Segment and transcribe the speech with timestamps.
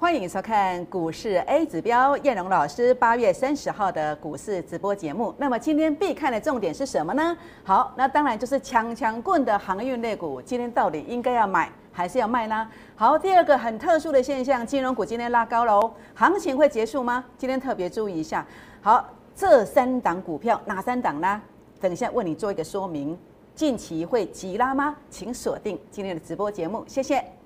[0.00, 5.34] 欢迎收看股市 A 指标，叶龙老师八月三十号的股市直播节目。
[5.38, 7.36] 那么今天必看的重点是什么呢？
[7.64, 12.68] 好，那当然就是强强棍的航运类股，今天到底应该要买还是要卖呢？
[12.94, 17.24] 好，第二个很特殊的现象，金融股今天拉高了哦，行情会结束吗？
[17.36, 18.46] 今天特别注意一下。
[18.80, 19.04] 好，
[19.34, 21.42] 这三档股票哪三档呢？
[21.80, 23.18] 等一下为你做一个说明。
[23.56, 24.94] 近期会急拉吗？
[25.10, 27.37] 请锁定今天的直播节目，谢谢。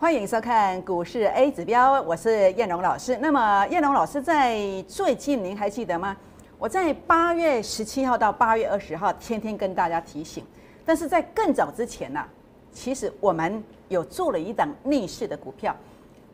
[0.00, 3.18] 欢迎收看股市 A 指标，我是燕荣老师。
[3.18, 4.58] 那么燕荣老师在
[4.88, 6.16] 最近，您还记得吗？
[6.58, 10.42] 我在八月十七号到八月二十号，天天跟大家提醒。
[10.86, 12.24] 但是在更早之前呢，
[12.72, 15.76] 其实我们有做了一档逆势的股票。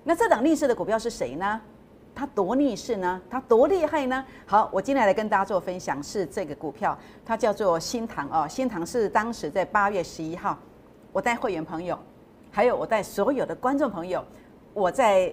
[0.04, 1.60] 那这档逆势的股票是谁呢？
[2.14, 3.20] 它多逆势呢？
[3.28, 4.24] 它多厉害呢？
[4.46, 8.46] 好，我今天来跟大家做分享，是这个股票，它叫做新塘哦。
[8.48, 10.56] 新塘是当时在八月十一号，
[11.10, 11.98] 我带会员朋友。
[12.56, 14.24] 还有我带所有的观众朋友，
[14.72, 15.30] 我在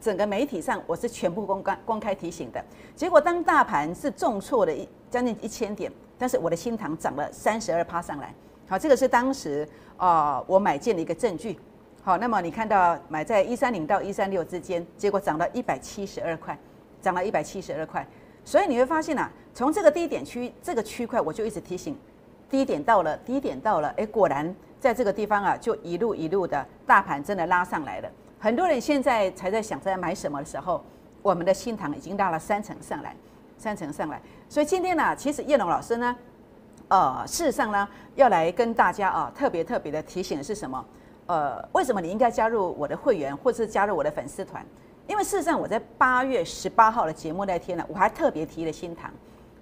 [0.00, 2.60] 整个媒体上我是全部公开公开提醒的。
[2.96, 8.34] 结果当大盘是重挫了一将近一千点，但是我的新塘涨了三十二趴上来。
[8.66, 9.64] 好，这个是当时
[9.96, 11.60] 啊我买进的一个证据。
[12.02, 16.58] 好，那么你看到买在一三零到一三六之间，结果涨到一百七十二块，
[17.00, 18.04] 涨了一百七十二块。
[18.44, 21.96] 所以你会发现啊，从这个低点区这个区块，我就一直提醒，
[22.52, 24.54] 低点到了，低点到了，哎，果然。
[24.78, 28.10] 在这个地方啊，就一路一路的大盘真的拉上来了。
[28.40, 30.82] 很多人现在才在想在买什么的时候，
[31.22, 33.14] 我们的新塘已经拉了三层上来，
[33.56, 34.20] 三层上来。
[34.48, 36.16] 所以今天呢，其实叶龙老师呢，
[36.88, 40.84] 呃，事实上呢，要来跟大家啊，特别特别的提醒的是什么？
[41.26, 44.66] 呃，为什么你应该加入我的会员，或是加入我的粉丝团？
[45.06, 49.08] 因为事实上我在八月十八号的节目那天呢，我还特别提了新塘。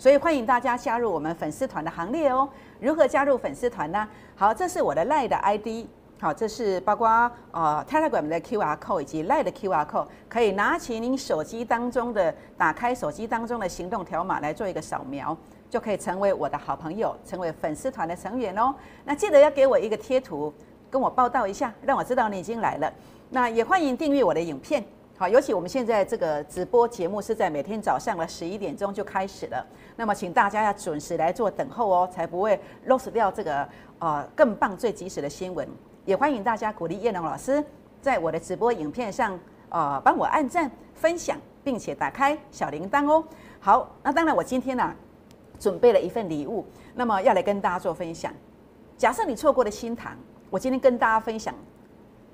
[0.00, 2.48] 所以欢迎大家加入我们粉丝团的行列哦。
[2.80, 4.08] 如何加入粉丝团呢？
[4.34, 5.86] 好，这是我的赖的 ID。
[6.18, 15.36] 好，这是包括呃 Telegram 的 QR code 以及赖的 QR code，可以拿起您手机当中的，打开手机当中的行动条码来做一个扫描，
[15.68, 18.74] 就可以成为我的好朋友，成为粉丝团的成员哦。
[19.04, 20.50] 那记得要给我一个贴图，
[20.88, 22.90] 跟我报道一下，让我知道你已经来了。
[23.28, 24.82] 那也欢迎订阅我的影片。
[25.20, 32.58] 好，尤其我们现在这个直播节目是在每天早上的十一点钟就开始了，那么请大家要准时来做等候哦，才不会
[32.88, 35.68] lost 掉这个呃更棒最及时的新闻。
[36.06, 37.62] 也欢迎大家鼓励叶龙老师
[38.00, 39.38] 在我的直播影片上
[39.68, 43.22] 呃帮我按赞、分享，并且打开小铃铛哦。
[43.60, 44.90] 好，那当然我今天呢
[45.58, 46.64] 准备了一份礼物，
[46.94, 48.32] 那么要来跟大家做分享。
[48.96, 50.16] 假设你错过了新塘，
[50.48, 51.54] 我今天跟大家分享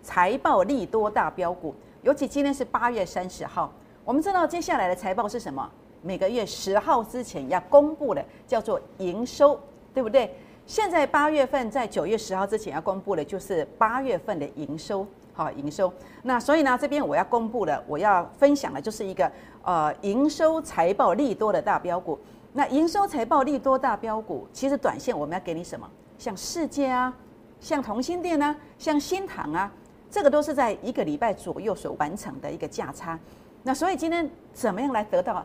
[0.04, 1.74] 财报利多大标股。
[2.06, 3.69] 尤其今天是八月三十号，
[4.05, 5.69] 我们知道接下来的财报是什么？
[6.03, 9.59] 每个月十号之前要公布的叫做营收，
[9.93, 10.33] 对不对？
[10.66, 15.93] 现在八月份在九月十号之前要公布的，就是八月份的营收，好营收。
[16.22, 19.28] 那所以呢，这边我要公布的，我要分享的就是一个
[19.65, 22.16] 呃营收财报利多的大标股。
[22.53, 25.91] 那营收财报利多大标股，其实短线我们要给你什么？
[26.16, 27.12] 像世界啊，
[27.59, 29.72] 像同心店啊，像新塘啊。
[30.11, 33.19] 这个都是在一个礼拜左右所完成的一个价差，
[33.62, 35.44] 那所以今天怎么样来得到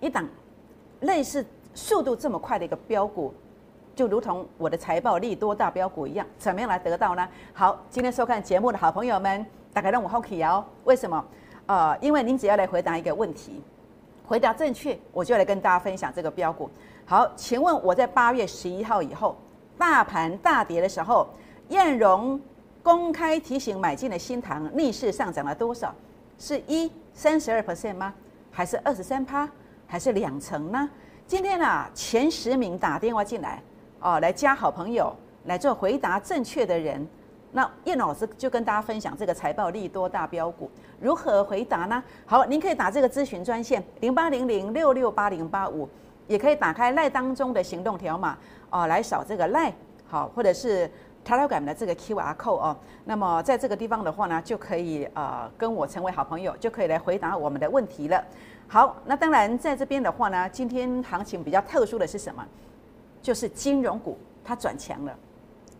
[0.00, 0.28] 一档
[1.00, 3.32] 类似速度这么快的一个标股，
[3.96, 7.26] 就如同我的财报利多大标股一样，怎么样来得到呢？
[7.52, 11.24] 好，今天收看节目的好朋友们，大概让我好奇哦，为什么？
[11.66, 13.62] 呃，因为您只要来回答一个问题，
[14.26, 16.68] 回答正确，我就来跟大家分享这个标股。
[17.06, 19.36] 好，请问我在八月十一号以后，
[19.78, 21.26] 大盘大跌的时候，
[21.70, 22.40] 燕荣。
[22.82, 25.94] 公开提醒买进的新塘逆势上涨了多少？
[26.38, 28.12] 是一三十二 percent 吗？
[28.50, 29.48] 还是二十三趴？
[29.86, 30.90] 还是两成呢？
[31.26, 33.62] 今天啊，前十名打电话进来
[34.00, 37.06] 哦，来加好朋友来做回答正确的人，
[37.52, 40.68] 那叶老师就跟大家分享这个财报利多大标股
[41.00, 42.02] 如何回答呢？
[42.26, 45.88] 好，您可以打这个咨询专线零八零零六六八零八五，
[46.26, 48.36] 也可以打开赖当中的行动条码
[48.70, 49.72] 哦，来扫这个赖
[50.04, 50.90] 好，或者是。
[51.24, 58.22] 条条杆的这个 QR code 哦，那么在这个地方的话呢，就可以呃跟我成为好朋友，就可以来回答我们的问题了。
[58.68, 62.44] 好，那当然在这边的话呢，今天行情比较特殊的是什么？
[63.22, 65.16] 就是金融股它转强了。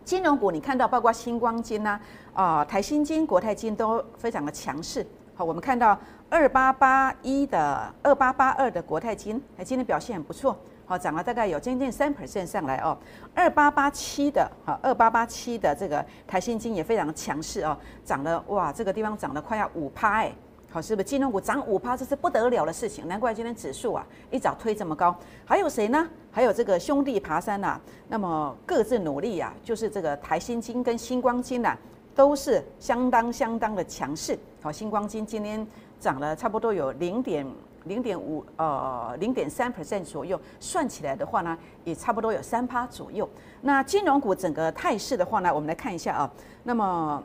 [0.05, 1.99] 金融股你看到包括星光金呐、
[2.33, 5.05] 啊台新金、国泰金都非常的强势。
[5.35, 5.97] 好，我们看到
[6.29, 10.57] 二八八一的二八八二的国泰金，哎今天表现很不错。
[10.85, 12.97] 好，涨了大概有将近三 percent 上来哦。
[13.33, 20.33] 二八八七的，好，二八八七的这个台新金也非常强势哦，涨了哇，这个地方涨了快要五趴哎。
[20.69, 25.15] 好，是不是金融股涨五趴，这是不得了的事情，难怪今天指数啊一早推这么高。
[25.45, 26.09] 还有谁呢？
[26.31, 31.77] 还有这个兄弟爬山呐，那么各自努力呀，就是这个台新金跟星光金呐，
[32.15, 34.35] 都是相当相当的强势。
[34.63, 35.65] 好，星光金今天
[35.99, 37.45] 涨了差不多有零点
[37.85, 43.29] 零点五呃零点三 percent 左右，算起来的话呢，也差不多有三趴左右。
[43.61, 46.31] 那金融股整个态势的话呢，我们来看一下啊，
[46.63, 47.23] 那么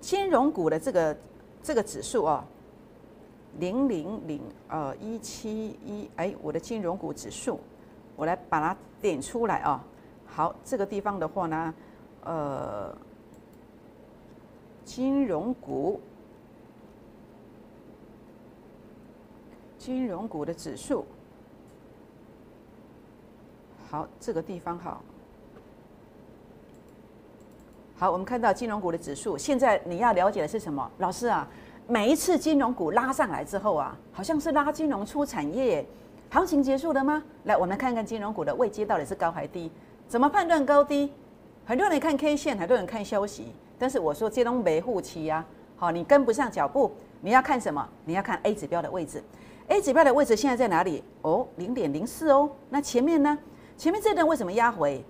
[0.00, 1.16] 金融股的这个。
[1.66, 2.44] 这个指数啊，
[3.58, 4.38] 零零零
[4.68, 7.58] 呃一七一，哎，我的金融股指数，
[8.16, 9.82] 我来把它点出来啊。
[10.26, 11.74] 好，这个地方的话呢，
[12.22, 12.94] 呃，
[14.84, 15.98] 金融股，
[19.84, 21.04] 金融股的指数，
[23.90, 25.02] 好，这个地方好。
[27.94, 29.36] 好，我们看到金融股的指数。
[29.36, 30.90] 现在你要了解的是什么？
[30.96, 31.46] 老师啊，
[31.86, 35.84] 每一次金融股拉上来之后啊，好像是拉金融出产业，
[36.30, 37.22] 行情结束了吗？
[37.42, 39.70] 来，我们看看金融股的位阶到底是高还低？
[40.08, 41.12] 怎么判断高低？
[41.66, 45.44] 很多人看 K 线，很多人看消息，但是我说这种维护期呀，
[45.76, 46.90] 好，你跟不上脚步，
[47.20, 47.86] 你要看什么？
[48.06, 49.22] 你要看 A 指标的位置。
[49.68, 51.02] A 指标的位置现在在哪里？
[51.22, 52.50] 哦，零点零四哦。
[52.70, 53.38] 那前面呢？
[53.76, 55.04] 前面这段为什么压回？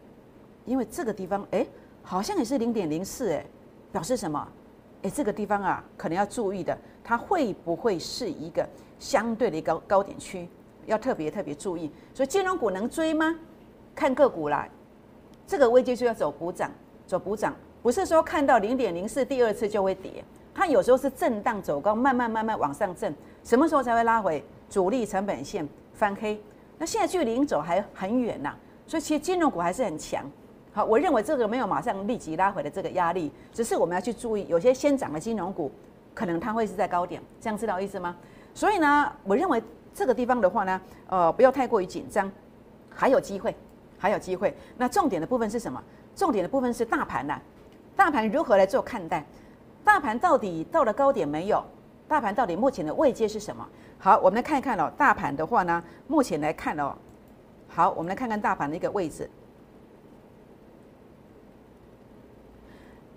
[0.65, 1.67] 因为这个地方，哎。
[2.07, 3.43] 好像也是零点零四哎，
[3.91, 4.47] 表示什么？
[5.01, 8.69] 哎，这个地方啊，可能要注意的，它会不会是一个
[8.99, 10.47] 相对的高高点区？
[10.85, 11.91] 要特别特别注意。
[12.13, 13.35] 所以金融股能追吗？
[13.95, 14.69] 看个股啦。
[15.47, 16.71] 这个危机就要走补涨，
[17.07, 20.23] 走补涨，不是说看到零点零四第二次就会跌，
[20.55, 24.43] 它有时候是震荡走高，慢慢慢慢往上震，什么时候才会拉回？
[24.71, 26.41] 主力成本线翻黑，
[26.79, 28.53] 那现在距离走还很远呐，
[28.87, 30.25] 所以其实金融股还是很强。
[30.73, 35.71] 好，我认为这个没有马上立即拉回的这个压力，只是我们要去注意，有些先涨的金融股，
[36.15, 38.17] 可能它会是在高点，这样知道意思吗？
[38.55, 39.63] 所以呢，我认为
[39.95, 42.29] 这个地方的话呢，呃，不要太过于紧张，
[42.91, 43.55] 还有机会，
[43.99, 44.53] 还有机会。
[44.77, 45.81] 那重点的部分是什么？
[46.17, 47.39] 重点的部分是大盘呐，
[47.95, 49.25] 大盘如何来做看待？
[49.85, 51.63] 大盘到底到了高点没有？
[52.07, 53.67] 大盘到底目前的位阶是什么？
[53.99, 56.95] 好，我们来看一看哦，大盘的话呢，目前来看哦，
[57.69, 59.29] 好，我们来看看大盘的一个位置。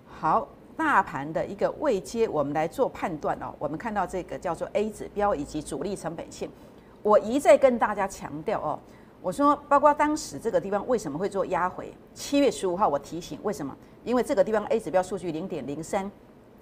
[0.07, 3.53] 好，大盘的一个位阶，我们来做判断哦。
[3.59, 6.49] 我们看到这个叫做 A 指标以及主力成本线，
[7.03, 8.79] 我一再跟大家强调哦，
[9.21, 11.93] 我说包括当时这个地方为什么会做压回？
[12.13, 13.75] 七月十五号我提醒为什么？
[14.03, 16.09] 因为这个地方 A 指标数据零点零三，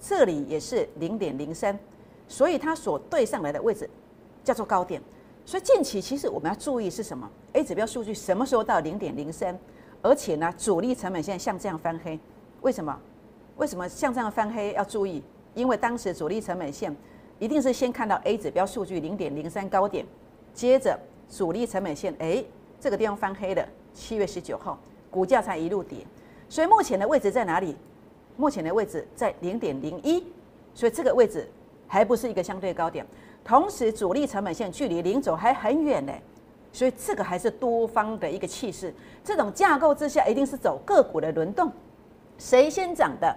[0.01, 1.78] 这里也是零点零三，
[2.27, 3.89] 所以它所对上来的位置
[4.44, 5.01] 叫做高点。
[5.45, 9.57] 所以近期其实我们要注意是什么？A 指标数据什么时候到零点零三？
[10.01, 12.19] 而且呢，主力成本线像这样翻黑，
[12.62, 13.00] 为什么？
[13.57, 15.24] 为什么像这样翻黑要注意？
[15.54, 16.95] 因为当时主力成本线
[17.39, 20.06] 一定是先看到 A 指标数据零点零三高点，
[20.54, 21.00] 接着
[21.30, 22.44] 主力成本线哎
[22.80, 24.78] 这个地方翻黑了，七月十九号
[25.10, 26.06] 股价才一路跌，
[26.50, 27.75] 所以目前的位置在哪里？
[28.38, 30.24] 目前的位置在零点零一，
[30.74, 31.48] 所以这个位置
[31.95, 33.06] 还不是一个相对高点，
[33.42, 36.12] 同时主力成本线距离零轴还很远呢，
[36.74, 38.94] 所以这个还是多方的一个气势。
[39.24, 41.71] 这种架构之下，一定是走个股的轮动，
[42.38, 43.33] 谁先涨的？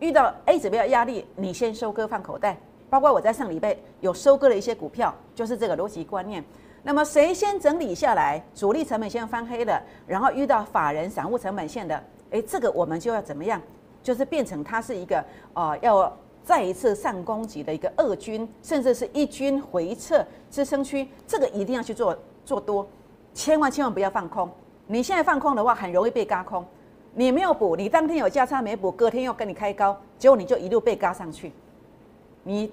[0.00, 2.58] 遇到 A 指标压力，你先收割放口袋。
[2.88, 6.44] 包括我在上礼拜有收割了一些股票，就是这个逻辑观念。
[6.82, 13.62] 那么谁先整理下来，主力成本线翻黑了，然后遇到法人散户成本线的，诶，这个我们就要怎么样？
[14.02, 15.24] 就是变成它是一个
[15.54, 16.12] 呃，要
[16.50, 22.84] 再一次上攻击的一个二军，甚至是一军回撤支撑区，这个一定要去做做多，
[23.32, 24.50] 千万千万不要放空。
[24.88, 26.66] 你现在放空的话，很容易被嘎空。
[27.14, 31.52] 你没有补，你当天有价差没补，隔天又跟你开高，结果你就一路被嘎上去。
[32.42, 32.72] 你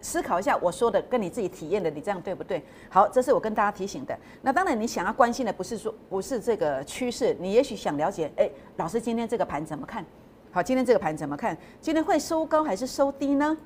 [0.00, 2.64] 思考一下我说的，跟你自己体验的，你这样对不对？
[2.88, 4.18] 好，这是我跟大家提醒的。
[4.40, 10.02] 那当然，你想要关心的不是说不是这个趋势，你也许想了解，哎，老师今天这个盘怎么看？
[10.52, 11.56] 好，今天这个盘怎么看？
[11.80, 13.56] 今天会收高还是收低呢？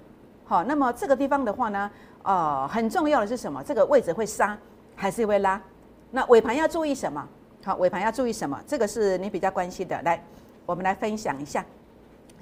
[0.45, 1.91] 好，那么这个地方的话呢，
[2.23, 3.63] 呃，很重要的是什么？
[3.65, 4.59] 这个位置会杀
[4.95, 5.59] 还是会拉？
[6.11, 7.27] 那尾盘要注意什么？
[7.65, 8.61] 好，尾盘要注意什么？
[8.67, 10.01] 这个是你比较关心的。
[10.03, 10.23] 来，
[10.67, 11.65] 我们来分享一下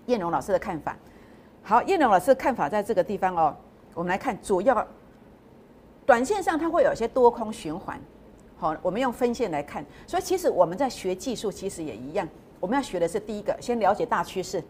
[0.07, 0.97] 燕荣老师的看法。
[1.63, 3.55] 好，燕荣老师的看法在这个地方哦。
[3.95, 4.85] 我们来看，主要
[6.05, 7.97] 短线上它会有一些多空循环。
[8.59, 9.85] 好，我们用分线来看。
[10.05, 12.29] 所以其实我们在学技术，其实也一样。
[12.63, 14.63] 我们要学的是第一个，先了解大趋势，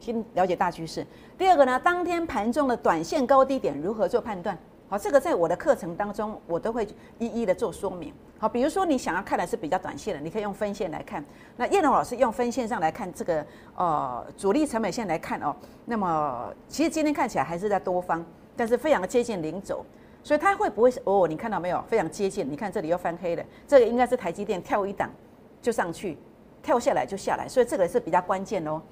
[0.00, 1.06] 先了解大趋势。
[1.38, 4.58] 第二个呢，当天盘中的短线高低点如何做判断？
[4.88, 6.84] 好，这个在我的课程当中，我都会
[7.20, 8.12] 一一的做说明。
[8.36, 11.24] 好，比如说你想要看的是比较短线的，你可以用分线来看。
[11.56, 18.26] 那叶龙老师用分线上来看这个呃主力成本线来看哦，那么其实今天看起来还是在多方，
[18.56, 19.86] 但是非常接近零轴，
[20.24, 21.28] 所以它会不会是哦？
[21.28, 21.80] 你看到没有？
[21.86, 22.44] 非常接近。
[22.50, 25.08] 你看这里又翻黑了，这个应该是台积电跳一档
[25.62, 26.18] 就上去，
[26.66, 28.82] 跳下来就下来，所以这个是比较关键哦。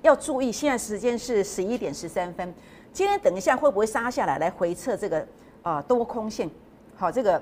[0.00, 2.52] 要注意，现在时间是十一点十三分。
[2.92, 5.24] 今天等一下会不会杀下来来回测这个
[5.62, 6.50] 啊多空线？
[6.96, 7.40] 好，这个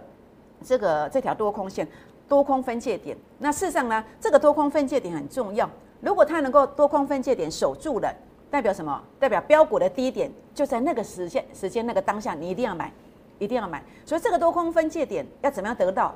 [0.62, 1.88] 这个这条多空线
[2.28, 3.16] 多空分界点。
[3.38, 5.68] 那事实上呢，这个多空分界点很重要。
[6.02, 8.14] 如果它能够多空分界点守住了，
[8.50, 9.02] 代表什么？
[9.18, 12.92] 代表标股的低点就在那个时间时间那个当下，你一定要买，
[13.38, 13.82] 一定要买。
[14.04, 16.14] 所以这个多空分界点要怎么样得到？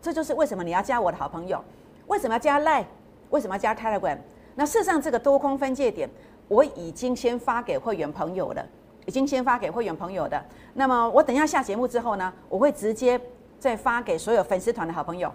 [0.00, 1.62] 这就是为什么你要加我的好朋友，
[2.06, 2.82] 为什么要加赖？
[3.32, 4.16] 为什么要加 Telegram？
[4.54, 6.08] 那事实上这个多空分界点。
[6.48, 8.62] 我已经先发给会员朋友了，
[9.06, 10.44] 已经先发给会员朋友的。
[10.74, 13.18] 那么我等一下下节目之后呢，我会直接
[13.58, 15.32] 再发给所有粉丝团的好朋友，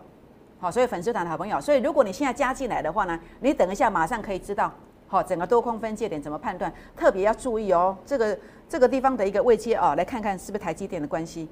[0.60, 1.60] 好，所有粉丝团的好朋友。
[1.60, 4.72] 所以如果你现在加进来的话呢，你等一下马上可以知道，
[5.08, 7.98] 好，整个多空分界点怎么判断，特别要注意哦。
[8.06, 8.38] 这个
[8.70, 11.50] 这个地方的一个位阶哦，来看看是不是台积电的关系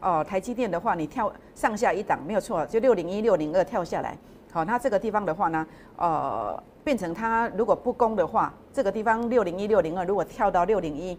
[0.00, 0.22] 哦。
[0.22, 4.16] 台积电的话，你跳上下一档没有错，就六零一六零二跳下来。
[4.50, 11.16] 好，那这个地方的话呢，呃，变成它如果不攻的话，这个地方六零一六零二如果跳到六零一，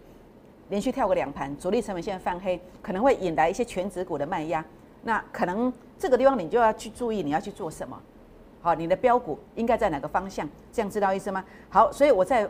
[0.68, 4.64] 连续跳个两盘，主力成本线翻黑，可能会引来一些全指股的卖压。
[5.02, 7.98] 那可能这个地方你就要去注意，你要去做什么？
[8.60, 10.48] 好，你的标股应该在哪个方向？
[10.72, 11.44] 这样知道意思吗？
[11.68, 12.48] 好，所以我再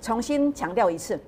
[0.00, 1.18] 重新强调一次，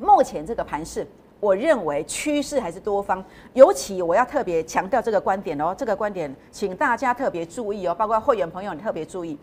[0.00, 1.06] 目前这个盘势。
[1.40, 9.38] 我认为趋势还是多方，尤其我要特别强调这个观点哦，这个观点请大家特别注意哦，包括会员朋友你特别注意。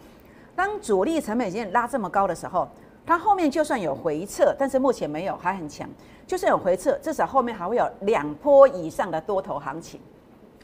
[0.56, 2.68] 当主力成本线拉这么高的时候，
[3.04, 5.89] 它后面就算有回撤，但是目前没有，还很强。
[6.27, 10.00] 就算有回撤，至少后面还会有两波以上的多头行情，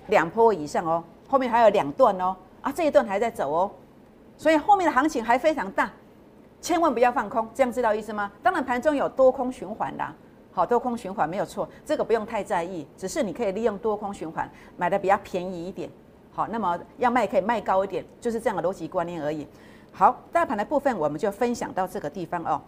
[0.08, 3.72] 两波以上哦，后面还有两段哦，啊这一段还在走哦，
[4.38, 5.90] 所以后面的行情还非常大，
[6.62, 8.32] 千万不要放空，这样知道意思吗？
[8.44, 10.06] 当然盘中有多空循环的。
[10.54, 15.90] 好多空循环没有错，这个不用太在意，只是你可以利用多空循环买的比较便宜一点。
[16.32, 19.48] 好，那么要卖可以卖高一点，就是这样的逻辑观念而已。
[19.92, 22.62] 好，大盘的部分我们就分享到这个地方哦。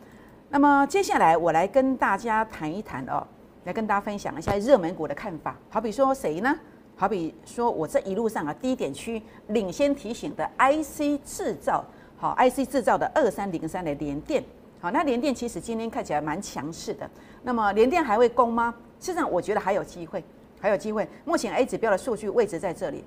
[0.50, 3.26] 那么接下来我来跟大家谈一谈哦，
[3.64, 5.56] 来跟大家分享一下热门股的看法。
[5.70, 6.56] 好比说谁呢？
[6.96, 11.84] 好比说我这一路上啊低点区领先提醒的 IC 制造，
[12.18, 14.44] 好 IC 制造的二三零三的联电。
[14.80, 17.10] 好，那联电其实今天看起来蛮强势的。
[17.42, 18.74] 那么联电还会攻吗？
[19.00, 20.24] 事实上，我觉得还有机会，
[20.60, 21.08] 还有机会。
[21.24, 23.04] 目前 A 指标的数据位置在这里，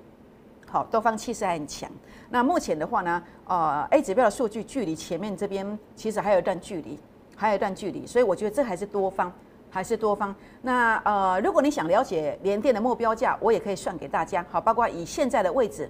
[0.67, 1.89] 好，多方气势还很强。
[2.29, 6.99] 那目前的话呢，呃，A 指标的数据距离前面这边其实还有一段距离，
[7.35, 8.05] 还有一段距离。
[8.05, 9.31] 所以我觉得这还是多方，
[9.69, 10.35] 还是多方。
[10.61, 14.45] 那呃，如果你想了解联电的目标价，我也可以算给大家。
[14.49, 15.89] 好，包括以现在的位置，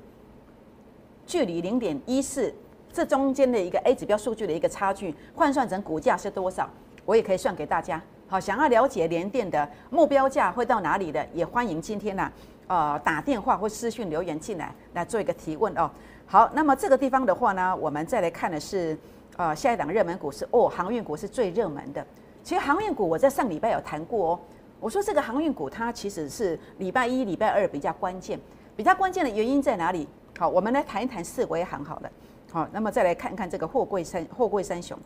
[1.25, 2.53] 距离零点一四。
[2.99, 6.69] 这中间的一个 A 指标数据的一个差距，换算成股价是多少？
[7.05, 8.01] 我也可以算给大家。
[8.27, 12.29] 好，想要了解联电的目标价会到哪里的，也欢迎今天呢，
[12.67, 15.89] 呃，打电话或私讯留言进来，来做一个提问哦。
[16.25, 18.97] 好，那么这个地方的话呢，我们再来看的是，
[19.37, 22.05] 呃，下一档热门股是哦，航运股是最热门的。
[22.43, 24.39] 其实航运股我在上礼拜有谈过哦，
[24.81, 28.37] 我说这个航运股它其实是礼拜一、礼拜二比较关键，
[28.75, 30.05] 比较关键的原因在哪里？
[30.37, 32.11] 好，我们来谈一谈四维行好了。
[32.51, 34.97] 好，那么再来看看这个货柜三货柜三雄。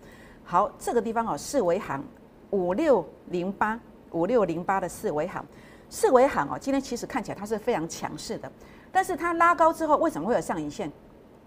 [0.45, 2.01] 好，这个地方哦，四维行
[2.51, 3.77] 五六零八
[4.12, 5.45] 五六零八的四维行，
[5.89, 8.50] 四维行哦，今天其实看起来它是非常强势的，
[8.91, 10.89] 但是它拉高之后为什么会有上影线？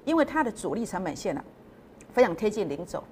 [0.05, 1.43] 因为它的主力成本线呢
[2.13, 3.03] 非常贴近零轴，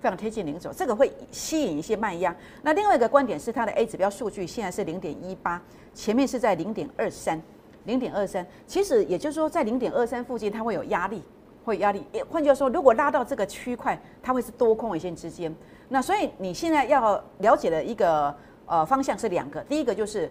[0.00, 2.34] 非常贴近零轴，这个会吸引一些卖压。
[2.62, 5.62] 那另外一个观点是它的 A 指标数据现在是零点一八，
[5.94, 7.40] 前面是在零点二三，
[7.84, 11.22] 零点二三，其实也就是说在零点二三附近它会有压力。
[11.64, 15.54] 会压力，换句话说，如果拉到这个区块，它会是多空一线之间。
[15.88, 18.34] 那所以你现在要了解的一个
[18.66, 20.30] 呃方向是两个，第一个就是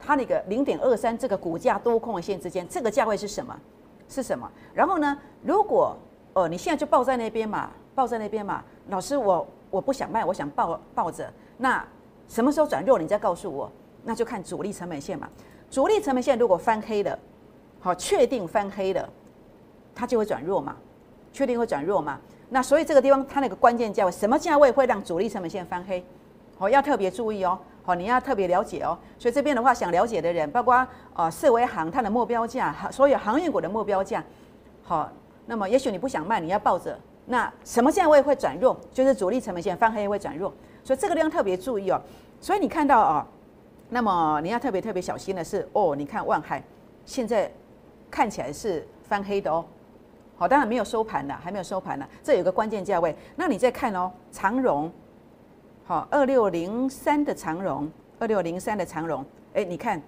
[0.00, 3.56] 它那个零点二三这个股价多空一线之间，这个价位是什么？
[4.08, 4.50] 是什么？
[4.72, 5.96] 然后呢，如果
[6.32, 11.86] 呃你现在就抱在那边嘛，抱在那边嘛，老师我我不想卖，我想抱抱着，那
[12.28, 12.98] 什么时候转弱？
[12.98, 13.70] 你再告诉我，
[14.04, 15.28] 那就看主力成本线嘛。
[15.70, 17.18] 主力成本线如果翻黑了，
[17.80, 19.08] 好，确定翻黑了。
[19.96, 20.76] 它就会转弱嘛，
[21.32, 22.20] 确定会转弱嘛？
[22.50, 26.04] 那所以这个地方它那个关键价位，什么价位会让主力成本线翻黑？
[26.58, 28.96] 哦，要特别注意哦，好，你要特别了解哦。
[29.18, 34.22] 所以这边的话，想了解的人，包括呃四维行它的目标价，所有航运股的目标价，
[34.82, 35.10] 好，
[35.46, 36.98] 那么也许你不想卖，你要抱着。
[37.26, 38.78] 那什么价位会转弱？
[38.92, 40.52] 就是主力成本线翻黑会转弱，
[40.84, 42.00] 所以这个地方特别注意哦。
[42.40, 43.26] 所以你看到哦，
[43.88, 46.62] 那么你要特别特别小心的是，哦，你看万海
[47.04, 47.50] 现在
[48.10, 49.64] 看起来是翻黑的哦。
[50.38, 52.06] 好，当然没有收盘了，还没有收盘呢。
[52.22, 54.92] 这有个关键价位，那你再看哦，长荣，
[55.84, 59.24] 好，二六零三的长荣，二六零三的长荣，
[59.54, 60.00] 哎，你看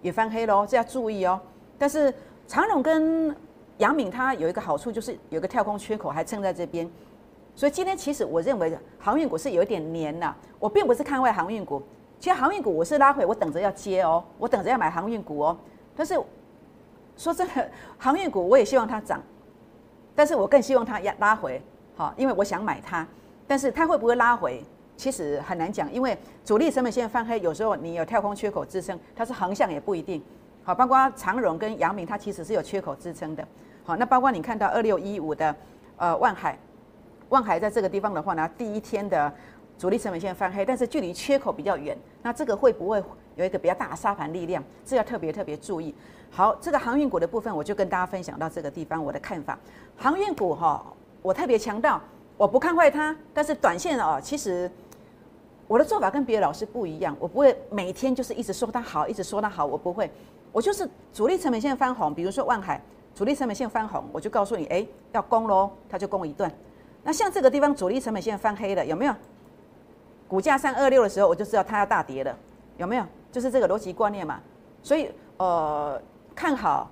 [0.00, 1.38] 也翻黑喽，这要注意哦。
[1.76, 2.12] 但是
[2.46, 3.36] 长荣跟
[3.76, 6.90] 阳明它有一个好处，就是有个跳空缺口还撑在这边，
[7.54, 10.34] 所以今天其实我认为航运股是有一点黏呐。
[10.58, 11.82] 我并不是看坏航运股，
[12.18, 15.58] 其实航运股我是拉回，我等着要接哦，我等着要买航运股哦。
[15.94, 16.18] 但是
[17.18, 19.22] 说真的，航运股我也希望它涨。
[20.14, 21.60] 但是我更希望它压拉回，
[21.96, 23.06] 好，因为我想买它。
[23.46, 24.64] 但是它会不会拉回，
[24.96, 30.22] 其实很难讲，因为主力成本线翻黑，有时候你有跳空缺口支撑，它是横向也不一定。
[30.62, 33.46] 好，包括长荣跟阳明，它其实是有缺口支撑的。
[33.84, 35.54] 好，那包括你看到二六一五的
[35.96, 36.58] 呃万海，
[37.28, 39.30] 万海在这个地方的话呢，第一天的
[39.78, 43.02] 主力成本线翻黑，但是距离缺口比较远，那这个会不会
[43.36, 44.64] 有一个比较大的沙盘力量？
[44.86, 45.94] 这要特别特别注意。
[46.36, 49.56] 好，这个航运股的部分，我就跟大家分享到这个地方，我的看法。
[49.96, 50.84] 航运股哈，
[51.22, 52.00] 我特别强调，
[52.36, 54.68] 我不看坏它，但是短线哦，其实
[55.68, 60.10] 我的做法跟别的老师不一样，我不会每天就是一直说它好，一直说它好，我不会，
[60.50, 62.82] 我就是主力成本线翻红，比如说万海
[63.14, 66.50] 主力成本线翻红，我就告诉你，哎，要攻喽，它就攻一段。
[67.04, 69.14] 那像这个地方主力成本线翻黑了，有没有？
[70.26, 72.36] 股价三二六的时候，我就知道它要大跌了，
[72.76, 73.04] 有没有？
[73.30, 74.40] 就是这个逻辑观念嘛，
[74.82, 76.02] 所以呃。
[76.34, 76.90] 看好，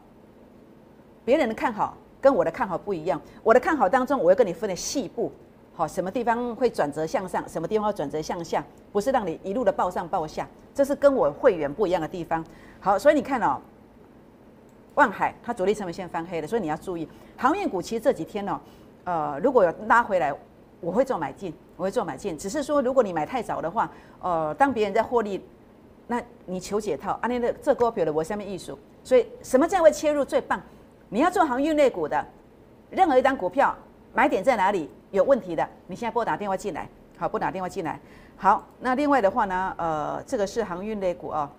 [1.25, 3.21] 别人的看好跟我的看好不一样。
[3.43, 5.33] 我的看好当中，我会跟你分的细部，
[5.75, 12.45] 好，什么地方会转折向上，什么地方会转折向下，不是让你一路的报上报下，这是跟我会员不一样的地方。
[12.81, 13.61] 好，所以你看哦，
[14.95, 17.83] 万海它主力成本线翻黑了，所以你要注意航运股。
[17.83, 18.61] 其实这几天呢，
[19.05, 20.35] 呃，如果有拉回来，
[20.81, 22.37] 我会做买进，我会做买进。
[22.37, 25.45] 只是说，如果你买太早的话，呃，当别人在获利，
[26.13, 28.79] 那你求解套，啊，那的这股票的我下面艺术。
[29.03, 30.61] 所以什么价位切入最棒？
[31.09, 32.23] 你要做航运类股的，
[32.91, 33.75] 任何一张股票
[34.13, 35.67] 买点在哪里有问题的？
[35.87, 37.99] 你现在拨打电话进来，好，拨打电话进来。
[38.37, 41.51] 好，那另外的话呢，呃，这个是航运类股啊。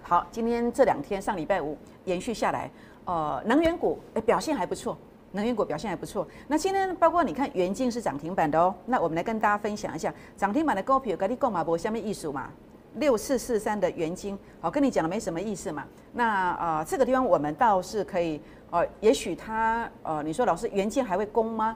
[0.00, 2.70] 好，今天这两天上礼拜五延续下来，
[3.04, 4.96] 呃，能源股哎表现还不错，
[5.32, 6.26] 能源股表现还不错。
[6.48, 12.50] 那今天包括你看元金是涨停板的哦，那我们来跟大家分享一下涨停板的股票，跟你购买不下面艺术嘛。
[12.96, 15.84] 六四四三的原金，好，跟你讲了没什么意思嘛。
[16.12, 21.74] 那啊，这个地方我们倒是可以，呃，也许它，呃，你说老师原金还会攻吗？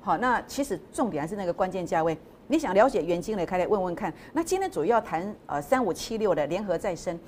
[0.00, 2.16] 好，那其实重点还是那个关键价位。
[2.46, 4.12] 你想了解原金的，可以问问看。
[4.32, 7.18] 那今天主要谈呃三五七六的联合再生，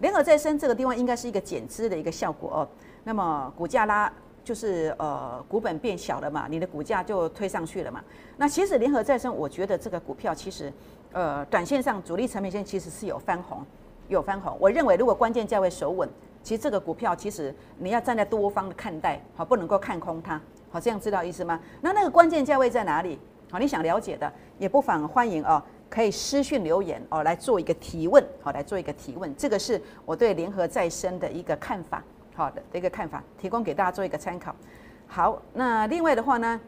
[0.00, 2.68] 联合再生这个地方应该是一个减资的一个效果哦。
[3.04, 8.02] 那么股价拉就是呃股本变小了嘛，你的股价就推上去了嘛。
[8.36, 10.72] 那其实联合再生，我觉得这个股票其实。
[11.14, 13.64] 呃，短线上主力成本线其实是有翻红，
[14.08, 14.56] 有翻红。
[14.58, 16.08] 我认为如果关键价位守稳，
[16.42, 20.40] 其实这个股票其实你要站在多方的看待，好，不能够看空它，
[20.72, 21.60] 好，这样知道意思吗？
[21.80, 23.16] 那那个关键价位在哪里？
[23.48, 29.32] 好，你想了解的也不妨欢迎哦，可以私讯留言哦，来做一个提问，好，来做一个提问。
[29.36, 32.02] 这个是我对联合再生的一个看法，
[32.34, 34.52] 好的一个看法，提供给大家做一个参考。
[35.06, 36.60] 好，那另外的话呢，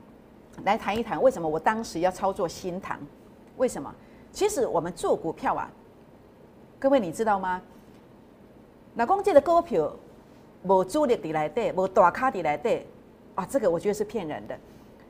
[0.62, 2.96] 来谈一谈为什么我当时要操作新塘？
[3.56, 3.92] 为什么？
[4.37, 5.66] 其实我们做股票啊，
[6.79, 7.62] 各位你知道吗？
[8.92, 9.90] 那公这的股票
[10.64, 12.87] 无主力底来对，无大咖底来对
[13.35, 14.55] 啊，这个我觉得是骗人的。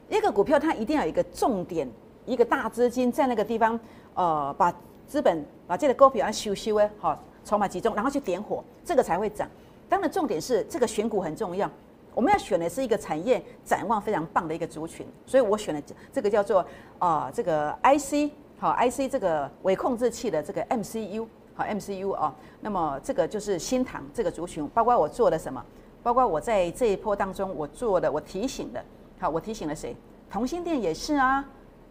[0.08, 1.90] 一个股票它一定要有一个重点，
[2.24, 3.76] 一个大资金在那个地方，
[4.14, 4.72] 呃，把
[5.08, 9.48] 资本把这个股票要修修诶，好筹码集中，然后去点火，这个才会涨。
[9.88, 11.68] 当然，重点是这个选股很重要，
[12.14, 16.64] 我们要选的是一个产业展望非常棒的一个族群，所以我选了这个叫做
[17.00, 18.30] 啊，这个 IC。
[18.58, 25.62] 好，IC 这个微控制器的这个 MCU，好 MCU 哦，那么这个就是新塘这个族群，包括我做了什么，
[26.02, 28.82] 包括我在这一波当中我做的，我提醒的，
[29.20, 29.94] 好，我提醒了谁？
[30.30, 31.44] 同心店也是啊，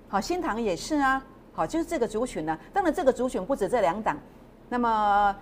[0.10, 1.23] 好，新塘也是啊，
[1.54, 2.58] 好，就是这个族群呢。
[2.73, 4.17] 当然这个族群不止这两档，
[4.67, 5.36] 那么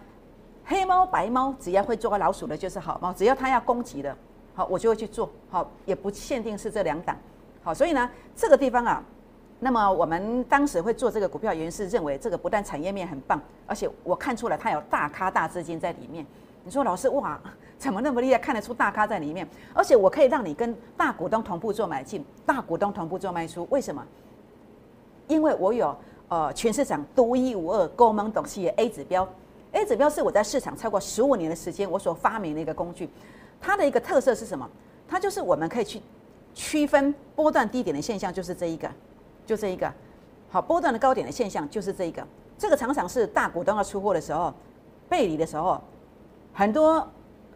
[0.65, 4.13] 黑猫白猫只要会抓老鼠的就是好猫，只要它要攻击的，
[4.53, 7.17] 好，我就会去做，好，也不限定是这两档，
[7.63, 9.01] 好，所以呢，这个地方啊。
[9.63, 16.25] 那么我们当时会做这个股票，原因是认为这个不但产业面很棒，而且我看出来它有大咖大资金在里面。
[16.65, 17.39] 你说老师哇，
[17.77, 19.47] 怎么那么厉害，看得出大咖在里面？
[19.73, 23.65] 而且我可以让你跟大股东同步做买进，大股东同步做卖出。
[23.69, 24.05] 为什么？
[25.29, 25.95] 因为我有
[26.27, 29.25] 呃全市场独一无二、高门董事的 A 指标。
[29.71, 33.09] A 指标是我在市场超过十五年的时间，我所发明的一个工具。
[33.61, 34.69] 它的一个特色是什么？
[35.07, 36.01] 它就是我们可以去
[36.53, 38.91] 区分波段低点的现象，就是这一个。
[39.45, 39.91] 就这一个，
[40.49, 42.25] 好波段的高点的现象就是这一个，
[42.57, 44.53] 这个常常是大股东要出货的时候，
[45.09, 45.81] 背离的时候，
[46.53, 47.07] 很多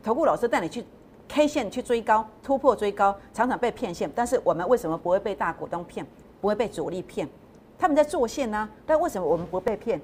[0.04, 0.84] 投顾老师带你去
[1.28, 4.10] K 线去追高突破追高，常常被骗线。
[4.15, 6.06] 但是我们为什么不会被大股东骗，
[6.41, 7.28] 不会被主力骗？
[7.78, 10.02] 他们在做线呢，但为什么我们不被骗？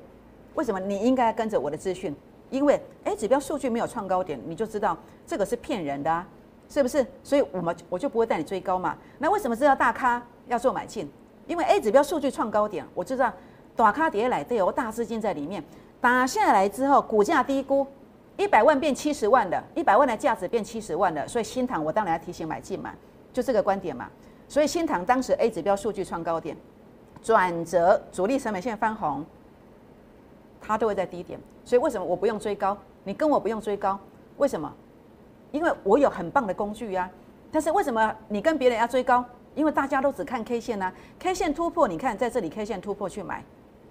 [0.56, 2.16] 为什么你应该跟着我的资讯？
[2.50, 6.28] 因为哎，指标数据没有创高点，你就知道这个是骗人的啊，
[6.70, 7.06] 是不是？
[7.24, 8.96] 所以我们我就不会带你追高嘛。
[9.18, 11.12] 那为什么知道大咖要做买进？
[11.48, 13.32] 因为 A 指标数据创高点，我知道
[13.76, 15.64] 打卡跌来都有大资金在里面，
[16.00, 17.86] 打下来之后股价低估，
[18.38, 22.94] 一百万变七十万的，一百万的价值变七十万的，所以新塘我当然要提醒买进嘛，
[23.32, 24.10] 就这个观点嘛。
[24.48, 26.56] 所以新塘当时 A 指标数据创高点，
[27.22, 29.26] 转折主力成本线翻红。
[30.66, 32.78] 它都会在低点，所以为什么我不用追高？
[33.04, 34.00] 你跟我不用追高，
[34.38, 34.74] 为什么？
[35.52, 37.10] 因为我有很棒的工具呀。
[37.52, 39.26] 但是为什么你跟别人要追高？
[39.56, 43.44] 因为大家都只看 K 线呐，K 线突破，你看在这里 K 线突破去买，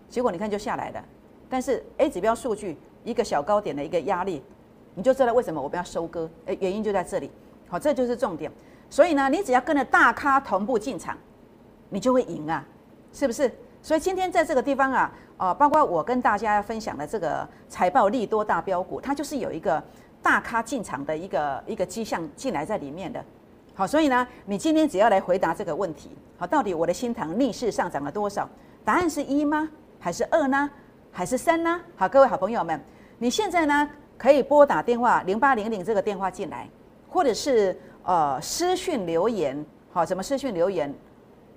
[0.09, 1.05] 结果你看就下来了。
[1.49, 4.43] 但是 A 指标数据一个小高点的一个压力，
[4.95, 6.29] 你就知道为什么我们要收割？
[6.47, 7.31] 诶，原因就在这里。
[7.69, 8.51] 好，这就是重点。
[8.91, 11.17] 所以呢，你只要跟着大咖同步进场，
[11.91, 12.65] 你就会赢啊，
[13.13, 13.51] 是不是？
[13.83, 15.13] 所以今天在这个地方啊。
[15.39, 19.83] 哦，包括我跟大家分享的这个财报利多大标股，它就是有一个
[20.23, 23.25] 大咖进场的一个一个迹象进来在里面的。
[23.75, 28.49] 好，所以呢，你今天只要来回答这个问题，好，到底我的新塘逆势上涨了多少？
[28.85, 29.69] 答案是一吗？
[29.99, 30.69] 还是二呢？
[31.11, 31.81] 还是三呢？
[31.97, 32.79] 好，各位好朋友们，
[33.19, 36.69] 你现在呢可以拨打电话零八零零这个电话进来，
[37.09, 40.93] 或者是呃私讯留言，好，什么私讯留言？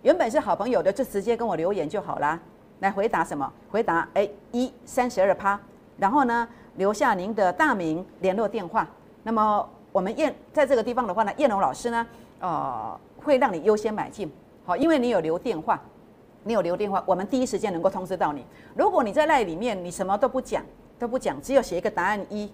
[0.01, 2.39] 原本是好朋友的，就直接跟我留言就好啦。
[2.79, 3.51] 来回答什么？
[3.69, 5.59] 回答哎一三十二趴，
[5.97, 8.87] 然后呢留下您的大名、联络电话。
[9.23, 12.05] 那么我们燕在这个地方的话呢，燕龙老师呢，
[12.41, 14.29] 呃，会让你优先买进，
[14.65, 15.81] 好，因为你有留电话，
[16.43, 18.45] 你有留电话，我们第一时间能够通知到你。
[18.75, 20.61] 如果你在赖里面，你什么都不讲，
[20.99, 22.51] 都不讲，只有写一个答案一。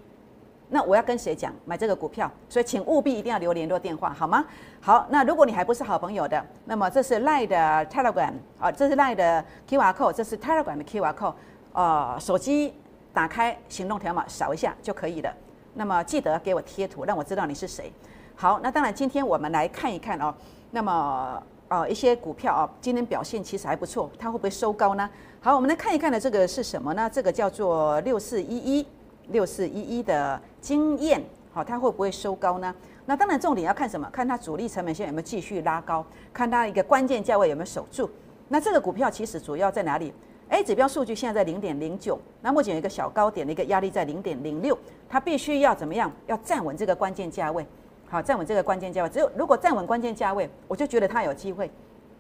[0.70, 2.32] 那我要跟谁讲买这个股票？
[2.48, 4.46] 所以请务必一定要留联络电话，好吗？
[4.80, 11.34] 好，那如果你还不是好朋友的，那么这是赖的 Telegram 啊，这是赖的 QR code，这是 Telegram 的 QR code，
[11.74, 12.76] 呃，手机
[13.12, 15.34] 打开行动条码扫一下就可以了。
[15.74, 17.92] 那么记得给我贴图，让我知道你是谁。
[18.36, 20.34] 好，那当然今天我们来看一看哦，
[20.72, 25.10] 那么呃一些股票啊，今天表现其实还不错，它会不会收高呢？
[25.40, 27.10] 好，我们来看一看的这个是什么呢？
[27.12, 28.86] 这个叫做六四一一。
[29.28, 32.74] 六四一一的经验，好，它会不会收高呢？
[33.06, 34.10] 那当然，重点要看什么？
[34.12, 38.10] 看它主力成本线有没有继续拉高，看它一个关键价位有没有守住。
[38.50, 40.12] 那这个股票其实主要在哪里
[40.52, 44.78] ？A 指标数据现在在零点零九，那目前有一个小高点的一个压力在零点零六，
[45.10, 46.12] 它必须要怎么样？
[46.28, 47.66] 要站稳这个关键价位，
[48.10, 49.10] 好，站稳这个关键价位。
[49.10, 51.72] 只有如果站稳关键价位，我就觉得它有机会。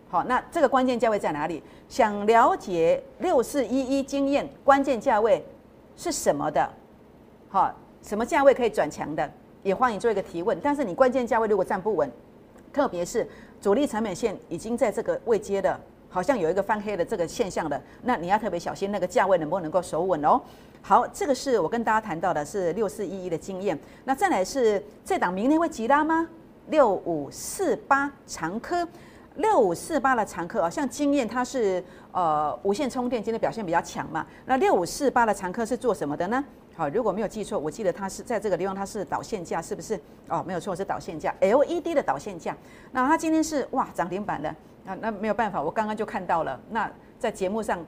[0.10, 1.62] 好，那这个关键价位在哪里？
[1.90, 5.46] 想了解六四一一经验关键价位
[5.98, 6.70] 是什么的？
[7.50, 9.30] 好，什么价位可以转强的，
[9.62, 10.58] 也欢迎做一个提问。
[10.64, 12.10] 但是你关键价位如果站不稳，
[12.72, 13.28] 特别是
[13.60, 15.80] 主力成本线已经在这个位阶的，
[16.12, 20.40] 好像有一个翻黑的这个现象的，那你要特别小心那个价位能不能够守稳哦。
[20.84, 23.80] 好，这个是我跟大家谈到的是六四一一的经验。
[24.04, 26.28] 那再来是这档明天会急拉吗？
[26.68, 28.88] 六五四八长科，
[29.36, 34.26] 六五四八的长科啊，像经验它是呃无线充电今天表现比较强嘛。
[34.46, 36.44] 那六五四八的长科是做什么的呢？
[36.76, 40.00] 好，如果没有记错，我记得它是在这个地方，它是导线架，是不是？
[40.30, 42.56] 哦，没有错，是导线架，LED 的导线架。
[42.92, 46.60] 那它今天是哇涨停板的，那那没有办法，我刚刚就看到了。
[46.70, 47.80] 那在节目上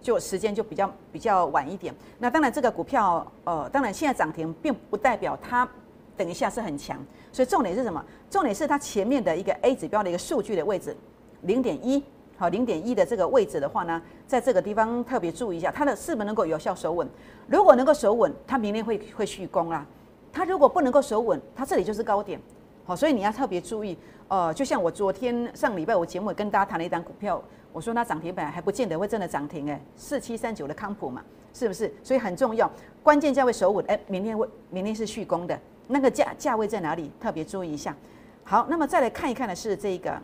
[0.00, 1.94] 就时间就比较比较晚一点。
[2.18, 5.68] 那当然这个股票，呃，当然现在涨停并不代表它
[6.16, 6.98] 等一下是很强，
[7.32, 8.04] 所以重点是什么？
[8.30, 10.96] 重点是它前面的一个 A 指标的一个数据的位置，
[11.42, 12.02] 零点一。
[12.36, 17.08] 好，零点一的这个位置的话呢，在这个地方特别注意一下，它的是不是能够有效守稳？
[17.48, 19.84] 如果能够守稳，它明天会会续攻啦。
[20.32, 22.40] 它如果不能够守稳，它这里就是高点。
[22.88, 23.94] 好，所以你要特别注意。
[24.28, 27.38] 呃，就像我昨天上礼拜我节目跟大家谈了一单股票，
[27.70, 31.22] 我说它涨停板还不见得会真的涨停哎，四七三九的康普嘛，
[31.52, 31.92] 是不是？
[32.02, 32.70] 所以很重要，
[33.02, 37.12] 关键价位守稳，哎，明天会明天是续攻的，那个价价位在哪里？
[37.20, 37.94] 特别注意一下。
[38.42, 40.18] 好，那么再来看一看的是这个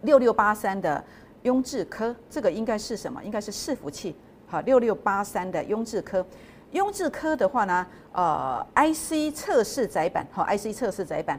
[0.00, 1.04] 六六八三的。
[1.42, 3.22] 雍智科这个应该是什么？
[3.22, 4.16] 应该是伺服器。
[4.46, 6.24] 好，六六八三的雍智科，
[6.70, 11.38] 雍智科的话呢，呃，IC 测试载板，好，IC 测试载板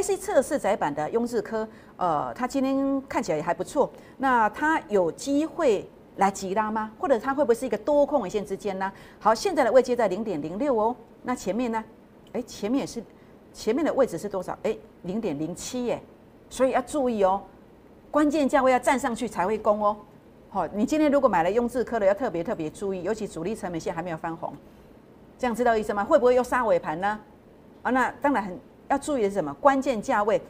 [0.00, 3.90] ，IC 测试窄板的雍智科，呃，它今天看起来也还不错。
[4.18, 6.92] 那它有机会来急拉吗？
[6.98, 8.92] 或者它会不会是一个多空一线之间呢？
[9.18, 10.94] 好，现在的位阶在零点零六哦。
[11.22, 11.84] 那前面呢？
[12.32, 13.02] 哎，前面也是，
[13.52, 14.56] 前面的位置是多少？
[14.62, 16.00] 哎，零点零七耶。
[16.50, 17.42] 所以要注意哦。
[18.10, 19.96] 关键价位要站上去才会攻哦，
[20.48, 24.54] 好，你今天如果买了雍智科的，要特别特别注意，尤其主力成本线还没有翻红，
[25.38, 26.02] 这样知道意思吗？
[26.02, 27.20] 会不会又杀尾盘呢？
[27.82, 28.58] 啊，那当然很
[28.88, 29.52] 要注意的是什么？
[29.54, 30.40] 关键价位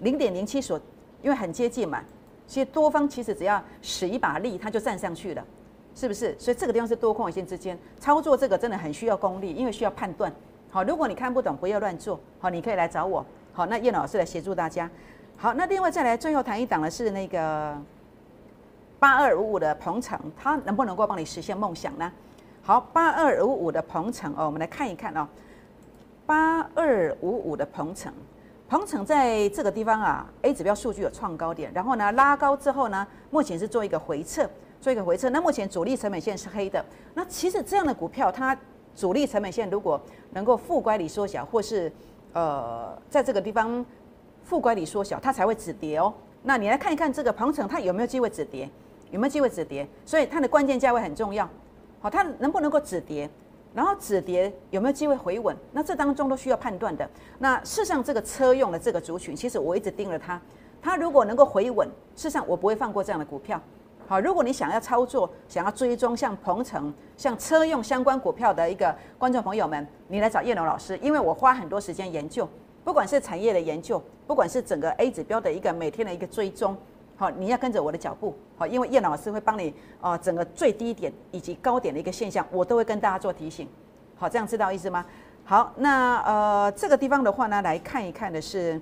[0.00, 0.80] 零点零七所，
[1.22, 2.02] 因为很接近嘛，
[2.46, 5.44] 其实多方其实只要使一把力，它就站上去了，
[5.94, 6.34] 是不是？
[6.38, 10.32] 所以这个地方是多空一线之间操作，这个真的很需要功力，因为需要判断。
[10.70, 12.18] 好，如果你看不懂，不要乱做。
[12.40, 13.24] 好，你可以来找我。
[13.52, 14.90] 好，那叶老师来协助大家。
[15.36, 17.76] 好，那另外再来最后谈一档的是那个
[18.98, 22.10] 八二五五的鹏程，它能不能够帮你实现梦想呢？
[22.62, 25.28] 好，八二五五的鹏程哦，我们来看一看哦。
[26.26, 28.12] 八二五五的鹏程，
[28.68, 34.48] 鹏程在这个地方啊，A 指标数据有创高点，然后呢拉高之后呢，目前是做一个回撤，
[34.80, 35.28] 做一个回撤。
[35.30, 36.84] 那目前主力成本线是黑的。
[37.14, 38.56] 那其实这样的股票，它
[38.94, 41.90] 主力成本线如果能够负乖离缩小，或是
[42.32, 43.84] 呃在这个地方
[44.44, 46.12] 负乖离缩小，它才会止跌哦。
[46.42, 48.68] 那你来看一看这个鹏程，它有没有机会止跌？
[49.10, 49.86] 有没有机会止跌？
[50.06, 51.48] 所以它的关键价位很重要。
[52.00, 53.28] 好，它能不能够止跌？
[53.74, 55.56] 然后止跌有没有机会回稳？
[55.72, 57.08] 那这当中都需要判断的。
[57.38, 60.40] 那事实上，这个车用的这个族群，其实我一直盯着它。
[60.80, 63.60] 它如果能够回稳，事实上我不会放过这样的股票。
[64.06, 72.46] 好，如果你想要操作、想要追踪像鹏程、像车用相关股票的一个观众朋友们，你来找叶龙老师，因为我花很多时间研究，
[72.84, 76.76] 不管是产业的研究，不管是整个 A 指标的一个每天的一个追踪。
[77.22, 83.68] 好，你要跟着我的脚步，好，因为叶老师会帮你啊，整个最低点以及高点的一个现象，我都会跟大家做提醒。
[84.16, 85.06] 好，这样知道意思吗？
[85.44, 88.80] 好，那呃，这个地方的话呢，来看一看的是，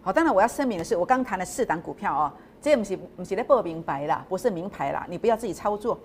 [0.00, 5.98] 好，当然我要声明的是，我刚谈了四档股票哦，这不是不是在报名牌啦，不是名牌啦，你不要自己操作。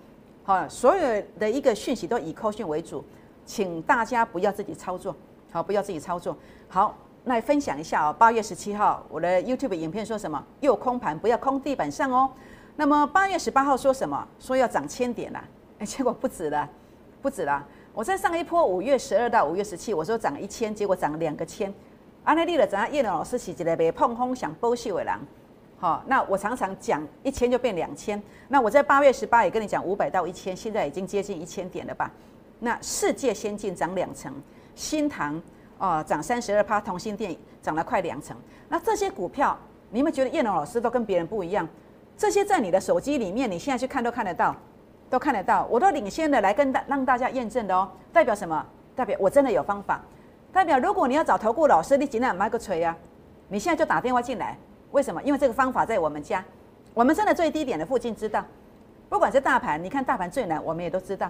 [0.44, 3.06] 好，所有的一个讯息都以扣讯为主，
[3.46, 5.16] 请大家不要自己操作，
[5.52, 6.36] 好，不要自己操作。
[6.68, 6.98] 好。
[7.26, 10.44] 来分享一下哦，八月十七号我的 YouTube 影片说什么？
[10.60, 12.30] 又空盘，不要空地板上哦。
[12.76, 14.28] 那么八月十八号说什么？
[14.40, 15.44] 说要涨千点啦，
[15.80, 16.70] 哎，结果不止了，
[17.24, 17.66] 不止了。
[17.94, 21.74] 我在上一波五月十二到五月十七，我说涨一千，结果涨两个千。
[22.24, 22.92] 安内利了，怎样？
[22.92, 25.16] 叶老师是一个被碰空想剥削的人。
[25.80, 28.22] 好，那我常常讲一千就变两千。
[28.50, 32.12] 那我在八月十八也跟你讲五百到一千，现在已经接近一千点了吧？
[32.60, 34.32] 那世界先进涨两成，
[34.76, 35.42] 新塘。
[35.78, 38.36] 哦，涨三十二趴，同心电涨了快两成。
[38.70, 39.58] 那这些股票，
[39.90, 41.68] 你们觉得叶龙老师都跟别人不一样？
[42.18, 44.56] 这些在你的手机里面，你现在去看都看得到，
[45.10, 45.68] 都看得到。
[45.70, 47.90] 我都领先的来跟大让大家验证的哦。
[48.14, 48.66] 代表什么？
[48.96, 50.02] 代表我真的有方法。
[50.54, 52.96] 代表如果你要找投顾老师，你尽量买个锤啊！
[53.50, 54.58] 你现在就打电话进来。
[54.92, 55.22] 为什么？
[55.24, 56.42] 因为这个方法在我们家，
[56.94, 58.46] 我们真的最低点的附近知道。
[59.10, 61.30] 不管是大盘，你看大盘最难，我们也都知道。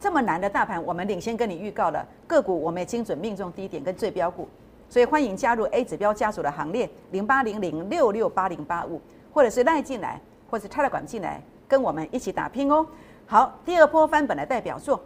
[0.00, 4.48] 这么难的大盘，我们领先跟你预告了个股，我们也精准命中低点跟最标股，
[4.90, 9.00] 所以欢迎加入 A 指标家族的行列，零八零零六六八零八五，
[9.32, 12.86] 或者是赖进来，或者是泰勒管进来，跟我们一起打拼哦。
[13.26, 15.00] 好，第二波翻本的代表作，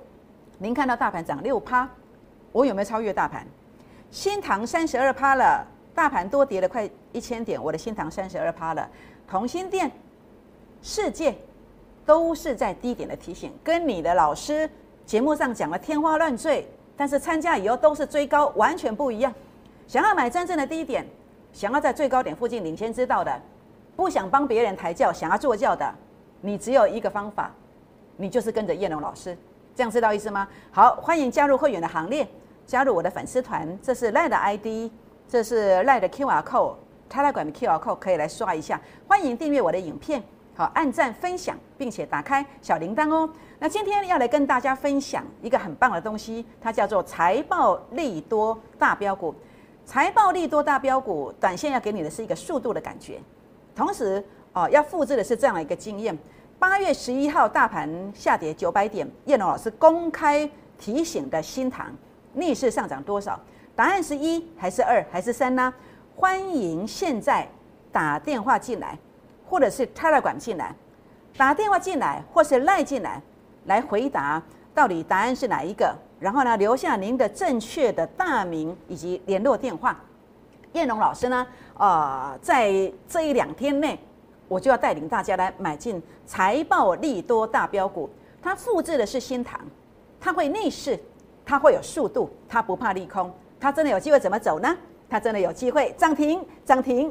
[0.58, 1.88] 您看到大盘涨六趴，
[2.50, 3.46] 我有没有超越大盘？
[4.10, 8.88] 新塘三十二趴了，大盘多跌了快一千点，我的新塘三十二趴了，
[9.28, 9.90] 同心店、
[10.82, 11.36] 世界
[12.08, 14.68] 都是在低点的提醒，跟你的老师。
[15.04, 16.66] 节目上讲了天花乱坠，
[16.96, 19.30] 但是参加以后都是追高，完全不一样。
[19.86, 21.06] 想要买真正的低点，
[21.52, 23.38] 想要在最高点附近领先知道的，
[23.94, 25.86] 不想帮别人抬轿，想要坐轿的，
[26.40, 27.54] 你只有一个方法，
[28.16, 29.36] 你就是跟着叶龙老师，
[29.74, 30.48] 这样知道意思吗？
[30.70, 32.26] 好，欢迎加入会员的行列，
[32.66, 34.90] 加入我的粉丝团，这是赖的 ID，
[35.28, 36.74] 这是赖的 QR code，
[37.06, 38.80] 他来管的 QR code 可以来刷一下。
[39.06, 40.22] 欢迎订阅我的影片。
[40.58, 43.30] 好，按赞分享，并且打开小铃铛哦。
[43.60, 49.32] 那今天要来跟大家分享一个很棒的东西，它叫做财报利多大标股。
[49.86, 53.20] 财报利多大标股，短线要给你的是一个速度的感觉，
[53.72, 54.20] 同时
[54.52, 56.18] 哦，要复制的是这样的一个经验。
[56.58, 61.94] 八月十一号大盘下跌九百点，叶龙老师公开提醒的新塘
[62.32, 63.38] 逆势上涨多少？
[63.76, 65.72] 答案是一还是二还是三呢？
[66.16, 67.46] 欢迎现在
[67.92, 68.98] 打电话进来。
[69.48, 70.74] 或者是 Telegram 进来，
[71.36, 73.20] 打电话进来，或是赖进来，
[73.64, 74.42] 来回答
[74.74, 75.94] 到底答案是哪一个？
[76.20, 79.98] 然后呢，留下您的正确的大名以及联络电话。
[80.72, 81.46] 燕龙老师呢，
[81.78, 82.70] 呃，在
[83.08, 83.98] 这一两天内，
[84.48, 88.10] 我就要带领大家来买进财报利多大标股。
[88.42, 89.58] 它复制的是新塘，
[90.20, 90.98] 它会逆势，
[91.46, 94.76] 它会有速度，它不怕利空，它真的有机会怎么走呢？
[95.08, 97.10] 它真的有机会涨停，涨停。